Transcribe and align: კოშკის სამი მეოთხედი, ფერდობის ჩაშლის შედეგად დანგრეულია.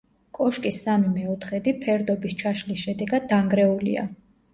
კოშკის 0.35 0.77
სამი 0.85 1.11
მეოთხედი, 1.17 1.73
ფერდობის 1.83 2.35
ჩაშლის 2.39 2.81
შედეგად 2.87 3.29
დანგრეულია. 3.35 4.07